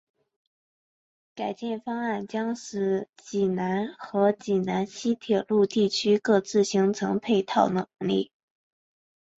[1.35, 8.31] 改建方案将使济南和济南西铁路地区各自形成配套能力。